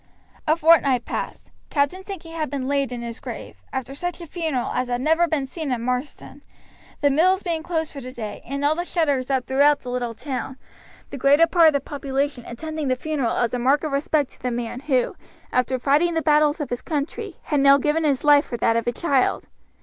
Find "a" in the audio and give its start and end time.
0.47-0.55, 4.19-4.25, 13.53-13.59, 18.87-18.91